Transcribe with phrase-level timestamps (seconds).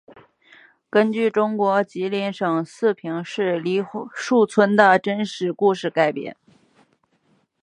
[0.89, 3.85] 根据中国吉林省四平市梨
[4.15, 6.35] 树县的真实故事改编。